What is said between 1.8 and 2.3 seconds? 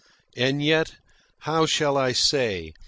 I